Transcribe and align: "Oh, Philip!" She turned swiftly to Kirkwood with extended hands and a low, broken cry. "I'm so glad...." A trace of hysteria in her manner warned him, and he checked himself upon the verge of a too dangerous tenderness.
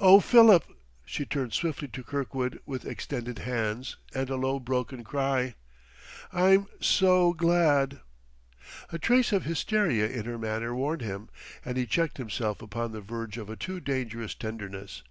"Oh, 0.00 0.18
Philip!" 0.18 0.64
She 1.04 1.24
turned 1.24 1.52
swiftly 1.52 1.86
to 1.86 2.02
Kirkwood 2.02 2.58
with 2.66 2.84
extended 2.84 3.38
hands 3.38 3.96
and 4.12 4.28
a 4.28 4.34
low, 4.34 4.58
broken 4.58 5.04
cry. 5.04 5.54
"I'm 6.32 6.66
so 6.80 7.32
glad...." 7.32 8.00
A 8.90 8.98
trace 8.98 9.30
of 9.30 9.44
hysteria 9.44 10.08
in 10.08 10.24
her 10.24 10.38
manner 10.38 10.74
warned 10.74 11.02
him, 11.02 11.28
and 11.64 11.76
he 11.76 11.86
checked 11.86 12.16
himself 12.18 12.62
upon 12.62 12.90
the 12.90 13.00
verge 13.00 13.38
of 13.38 13.48
a 13.48 13.54
too 13.54 13.78
dangerous 13.78 14.34
tenderness. 14.34 15.04